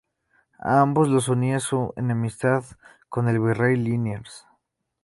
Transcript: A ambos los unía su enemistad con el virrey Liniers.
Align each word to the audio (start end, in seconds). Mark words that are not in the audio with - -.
A 0.57 0.79
ambos 0.81 1.09
los 1.09 1.27
unía 1.29 1.59
su 1.59 1.93
enemistad 1.95 2.63
con 3.07 3.27
el 3.29 3.39
virrey 3.39 3.75
Liniers. 3.75 4.47